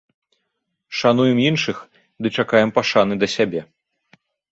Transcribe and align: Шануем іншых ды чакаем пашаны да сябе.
Шануем 1.01 1.41
іншых 1.49 1.77
ды 2.23 2.31
чакаем 2.37 2.73
пашаны 2.79 3.13
да 3.25 3.31
сябе. 3.35 3.61